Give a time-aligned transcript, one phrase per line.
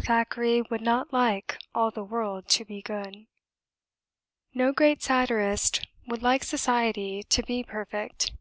[0.00, 3.26] Thackeray would not like all the world to be good;
[4.54, 8.32] no great satirist would like society to be perfect.